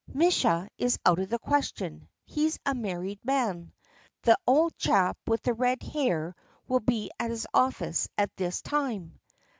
"Misha 0.11 0.67
is 0.79 0.97
out 1.05 1.19
of 1.19 1.29
the 1.29 1.37
question; 1.37 2.09
he's 2.25 2.57
a 2.65 2.73
married 2.73 3.23
man.... 3.23 3.71
The 4.23 4.35
old 4.47 4.75
chap 4.75 5.15
with 5.27 5.43
the 5.43 5.53
red 5.53 5.83
hair 5.83 6.33
will 6.67 6.79
be 6.79 7.11
at 7.19 7.29
his 7.29 7.45
office 7.53 8.09
at 8.17 8.35
this 8.35 8.63
time. 8.63 9.19